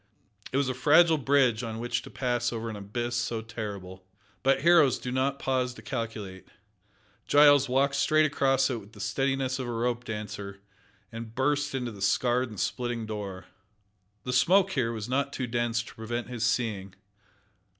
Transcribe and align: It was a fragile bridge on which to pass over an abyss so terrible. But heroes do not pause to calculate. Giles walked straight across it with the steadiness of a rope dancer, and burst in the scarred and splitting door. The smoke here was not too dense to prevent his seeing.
It 0.51 0.57
was 0.57 0.67
a 0.67 0.73
fragile 0.73 1.19
bridge 1.19 1.61
on 1.61 1.77
which 1.77 2.01
to 2.01 2.09
pass 2.09 2.51
over 2.51 2.71
an 2.71 2.75
abyss 2.75 3.15
so 3.15 3.43
terrible. 3.43 4.03
But 4.41 4.63
heroes 4.63 4.97
do 4.97 5.11
not 5.11 5.37
pause 5.37 5.75
to 5.75 5.83
calculate. 5.83 6.47
Giles 7.27 7.69
walked 7.69 7.93
straight 7.93 8.25
across 8.25 8.71
it 8.71 8.79
with 8.81 8.93
the 8.93 8.99
steadiness 8.99 9.59
of 9.59 9.67
a 9.67 9.71
rope 9.71 10.03
dancer, 10.05 10.59
and 11.11 11.35
burst 11.35 11.75
in 11.75 11.85
the 11.85 12.01
scarred 12.01 12.49
and 12.49 12.59
splitting 12.59 13.05
door. 13.05 13.45
The 14.23 14.33
smoke 14.33 14.71
here 14.71 14.91
was 14.91 15.07
not 15.07 15.31
too 15.31 15.45
dense 15.45 15.83
to 15.83 15.93
prevent 15.93 16.29
his 16.29 16.43
seeing. 16.43 16.95